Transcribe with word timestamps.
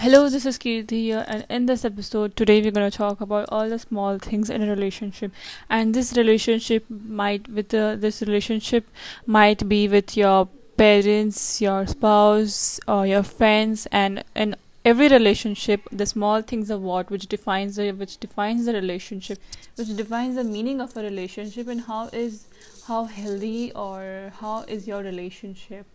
Hello, 0.00 0.28
this 0.28 0.46
is 0.46 0.60
Kirti 0.60 0.90
here, 0.90 1.24
and 1.26 1.44
in 1.50 1.66
this 1.66 1.84
episode, 1.84 2.36
today 2.36 2.62
we're 2.62 2.70
going 2.70 2.88
to 2.88 2.96
talk 2.96 3.20
about 3.20 3.48
all 3.48 3.68
the 3.68 3.80
small 3.80 4.16
things 4.16 4.48
in 4.48 4.62
a 4.62 4.70
relationship. 4.70 5.32
And 5.68 5.92
this 5.92 6.16
relationship 6.16 6.84
might, 6.88 7.48
with 7.48 7.70
this 7.70 8.22
relationship, 8.22 8.86
might 9.26 9.68
be 9.68 9.88
with 9.88 10.16
your 10.16 10.46
parents, 10.76 11.60
your 11.60 11.84
spouse, 11.88 12.78
or 12.86 13.08
your 13.08 13.24
friends, 13.24 13.88
and 13.90 14.22
in 14.36 14.54
every 14.84 15.08
relationship, 15.08 15.80
the 15.90 16.06
small 16.06 16.42
things 16.42 16.70
are 16.70 16.78
what 16.78 17.10
which 17.10 17.26
defines 17.26 17.74
the 17.74 17.90
which 17.90 18.18
defines 18.18 18.66
the 18.66 18.74
relationship, 18.74 19.40
which 19.74 19.96
defines 19.96 20.36
the 20.36 20.44
meaning 20.44 20.80
of 20.80 20.96
a 20.96 21.02
relationship, 21.02 21.66
and 21.66 21.80
how 21.80 22.06
is 22.12 22.46
how 22.86 23.02
healthy 23.06 23.72
or 23.72 24.32
how 24.38 24.62
is 24.68 24.86
your 24.86 25.02
relationship. 25.02 25.86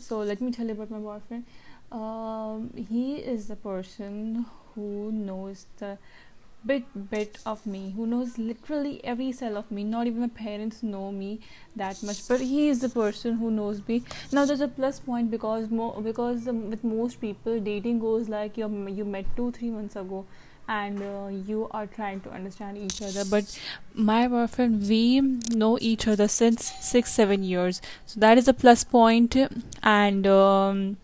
So 0.00 0.20
let 0.20 0.40
me 0.40 0.52
tell 0.52 0.66
you 0.66 0.72
about 0.72 0.90
my 0.92 0.98
boyfriend 0.98 1.44
um, 1.92 2.70
he 2.88 3.16
is 3.16 3.48
the 3.48 3.56
person 3.56 4.46
who 4.74 5.12
knows 5.12 5.66
the 5.78 5.98
bit 6.64 6.84
bit 7.10 7.38
of 7.44 7.66
me 7.66 7.92
who 7.96 8.06
knows 8.06 8.38
literally 8.38 9.04
every 9.04 9.32
cell 9.32 9.56
of 9.56 9.70
me. 9.70 9.84
Not 9.84 10.06
even 10.06 10.20
my 10.20 10.28
parents 10.28 10.82
know 10.82 11.10
me 11.10 11.40
that 11.76 12.02
much 12.02 12.26
but 12.28 12.40
he 12.40 12.68
is 12.68 12.80
the 12.80 12.88
person 12.88 13.34
who 13.34 13.50
knows 13.50 13.82
me. 13.86 14.04
Now 14.32 14.44
there's 14.44 14.60
a 14.60 14.68
plus 14.68 15.00
point 15.00 15.30
because 15.30 15.68
because 16.02 16.48
um, 16.48 16.70
with 16.70 16.84
most 16.84 17.20
people 17.20 17.60
dating 17.60 17.98
goes 17.98 18.28
like 18.28 18.56
you 18.56 18.70
you 18.88 19.04
met 19.04 19.36
2 19.36 19.50
3 19.52 19.70
months 19.70 19.96
ago 19.96 20.24
and 20.68 21.02
uh, 21.02 21.28
you 21.46 21.68
are 21.72 21.86
trying 21.86 22.20
to 22.20 22.30
understand 22.30 22.78
each 22.78 23.02
other. 23.02 23.24
But 23.24 23.58
my 23.94 24.28
boyfriend 24.28 24.88
we 24.88 25.20
know 25.20 25.78
each 25.80 26.06
other 26.06 26.28
since 26.28 26.72
6 26.80 27.12
7 27.12 27.42
years. 27.42 27.82
So 28.06 28.20
that 28.20 28.38
is 28.38 28.48
a 28.48 28.54
plus 28.54 28.84
point 28.84 29.36
and 29.82 30.26
um, 30.26 30.96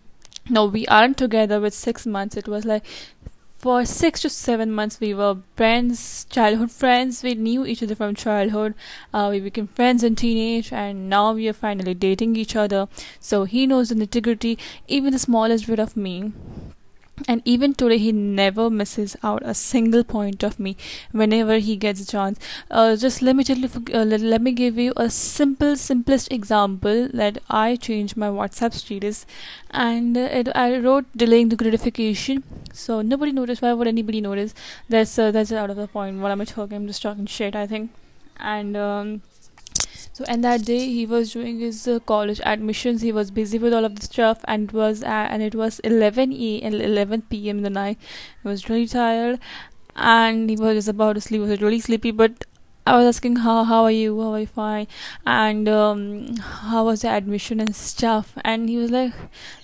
no 0.48 0.66
we 0.66 0.86
aren't 0.86 1.16
together 1.16 1.60
with 1.60 1.74
six 1.74 2.06
months. 2.06 2.36
It 2.36 2.48
was 2.48 2.64
like 2.64 2.84
for 3.58 3.84
six 3.84 4.20
to 4.22 4.30
seven 4.30 4.70
months 4.70 5.00
we 5.00 5.12
were 5.14 5.36
friends 5.56 6.26
childhood 6.30 6.70
friends. 6.70 7.22
We 7.22 7.34
knew 7.34 7.66
each 7.66 7.82
other 7.82 7.94
from 7.94 8.14
childhood. 8.14 8.74
Uh, 9.12 9.28
we 9.30 9.40
became 9.40 9.66
friends 9.68 10.02
in 10.02 10.16
teenage 10.16 10.72
and 10.72 11.08
now 11.08 11.32
we 11.32 11.48
are 11.48 11.52
finally 11.52 11.94
dating 11.94 12.36
each 12.36 12.56
other. 12.56 12.88
So 13.20 13.44
he 13.44 13.66
knows 13.66 13.88
the 13.88 13.94
nitty 13.96 14.22
gritty 14.22 14.58
even 14.86 15.12
the 15.12 15.18
smallest 15.18 15.66
bit 15.66 15.78
of 15.78 15.96
me 15.96 16.32
and 17.26 17.42
even 17.44 17.74
today 17.74 17.98
he 17.98 18.12
never 18.12 18.68
misses 18.70 19.16
out 19.22 19.42
a 19.44 19.54
single 19.54 20.04
point 20.04 20.42
of 20.42 20.58
me 20.60 20.76
whenever 21.12 21.58
he 21.58 21.76
gets 21.76 22.00
a 22.00 22.06
chance. 22.06 22.38
Uh, 22.70 22.96
just 22.96 23.22
let 23.22 23.36
me 23.36 23.44
tell 23.44 23.56
you 23.56 23.68
uh, 23.94 24.04
let, 24.04 24.40
me 24.42 24.52
give 24.52 24.78
you 24.78 24.92
a 24.96 25.10
simple 25.10 25.76
simplest 25.76 26.30
example 26.32 27.08
that 27.12 27.38
i 27.48 27.76
changed 27.76 28.16
my 28.16 28.28
whatsapp 28.28 28.72
status. 28.72 29.26
And 29.70 30.16
uh, 30.16 30.28
it, 30.40 30.48
i 30.54 30.78
wrote 30.78 31.06
delaying 31.16 31.48
the 31.48 31.56
gratification. 31.56 32.44
So 32.72 33.02
nobody 33.02 33.32
noticed. 33.32 33.62
Why 33.62 33.72
would 33.72 33.88
anybody 33.88 34.20
notice? 34.20 34.54
That's 34.88 35.18
uh, 35.18 35.30
that's 35.30 35.52
out 35.52 35.70
of 35.70 35.76
the 35.76 35.88
point. 35.88 36.20
What 36.20 36.30
am 36.32 36.40
i 36.40 36.44
talking? 36.44 36.76
I'm 36.76 36.86
just 36.86 37.02
talking 37.02 37.26
shit 37.26 37.56
i 37.56 37.66
think. 37.66 37.90
And 38.38 38.76
um, 38.76 39.22
so 40.18 40.24
and 40.26 40.42
that 40.42 40.64
day 40.64 40.84
he 40.88 41.06
was 41.06 41.32
doing 41.32 41.60
his 41.60 41.86
uh, 41.86 42.00
college 42.00 42.40
admissions. 42.44 43.02
He 43.02 43.12
was 43.12 43.30
busy 43.30 43.56
with 43.56 43.72
all 43.72 43.84
of 43.84 43.94
the 43.94 44.04
stuff 44.04 44.40
and 44.48 44.68
it 44.68 44.72
was 44.72 45.04
uh, 45.04 45.26
and 45.30 45.44
it 45.44 45.54
was 45.54 45.78
11 45.90 46.32
e 46.32 46.60
and 46.60 46.74
11 46.74 47.22
p.m 47.30 47.58
in 47.58 47.62
the 47.62 47.70
night. 47.70 47.98
He 48.42 48.48
was 48.48 48.68
really 48.68 48.88
tired 48.88 49.38
and 49.94 50.50
he 50.50 50.56
was 50.56 50.74
just 50.74 50.88
about 50.88 51.12
to 51.12 51.20
sleep. 51.20 51.42
He 51.42 51.48
was 51.48 51.60
really 51.60 51.78
sleepy 51.78 52.10
but 52.10 52.44
I 52.84 52.96
was 52.96 53.06
asking 53.06 53.36
how 53.36 53.62
how 53.62 53.84
are 53.84 53.92
you? 53.92 54.20
How 54.20 54.32
are 54.32 54.40
you 54.40 54.48
fine? 54.48 54.88
And 55.24 55.68
um, 55.68 56.36
how 56.38 56.86
was 56.86 57.02
the 57.02 57.10
admission 57.10 57.60
and 57.60 57.76
stuff? 57.76 58.32
And 58.44 58.68
he 58.68 58.76
was 58.76 58.90
like 58.90 59.12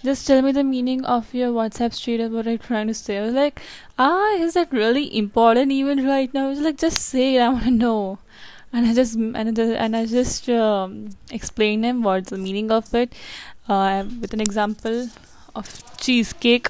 just 0.05 0.25
tell 0.25 0.41
me 0.41 0.53
the 0.53 0.63
meaning 0.63 1.05
of 1.05 1.35
your 1.35 1.51
WhatsApp 1.51 1.95
status 1.95 2.31
what 2.31 2.47
are 2.47 2.53
you 2.53 2.59
trying 2.59 2.87
to 2.87 2.95
say. 2.95 3.19
I 3.19 3.23
was 3.23 3.35
like 3.35 3.61
ah 3.99 4.35
is 4.35 4.55
that 4.55 4.73
really 4.73 5.07
important 5.19 5.73
even 5.73 6.07
right 6.07 6.33
now? 6.33 6.47
I 6.47 6.51
was 6.51 6.61
like 6.61 6.79
just 6.79 7.03
say 7.03 7.35
it. 7.35 7.41
I 7.41 7.49
want 7.49 7.65
to 7.65 7.73
know 7.73 8.19
and 8.75 8.87
I 8.87 8.93
just 8.93 9.15
and, 9.15 9.59
and 9.59 9.97
I 9.97 10.07
just 10.07 10.49
um, 10.49 11.11
explain 11.31 11.85
him 11.85 12.03
what's 12.03 12.31
the 12.31 12.39
meaning 12.39 12.71
of 12.71 12.93
it. 12.95 13.15
Uh, 13.69 14.05
with 14.21 14.35
an 14.35 14.41
example 14.41 15.09
of 15.55 15.97
cheesecake 15.97 16.69